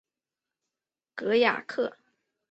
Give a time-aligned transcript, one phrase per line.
[1.15, 1.95] 戈雅克。